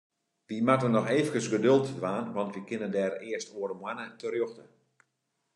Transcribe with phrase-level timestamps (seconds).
[0.47, 4.65] Wy moatte noch eefkes geduld dwaan, want we kinne dêr earst oare moanne terjochte.